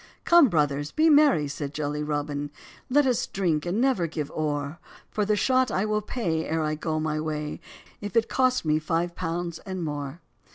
"Come, 0.25 0.49
'brothers,' 0.49 0.91
be 0.91 1.11
merry," 1.11 1.47
said 1.47 1.75
jolly 1.75 2.01
Robin, 2.01 2.49
"Let 2.89 3.05
us 3.05 3.27
drink, 3.27 3.67
and 3.67 3.79
never 3.79 4.07
give 4.07 4.31
ore; 4.31 4.79
For 5.11 5.25
the 5.25 5.35
shot 5.35 5.69
I 5.69 5.85
will 5.85 6.01
pay, 6.01 6.43
ere 6.45 6.63
I 6.63 6.73
go 6.73 6.99
my 6.99 7.19
way, 7.19 7.61
If 8.01 8.15
it 8.15 8.27
cost 8.27 8.65
me 8.65 8.79
five 8.79 9.13
pounds 9.13 9.59
and 9.59 9.83
more." 9.83 10.21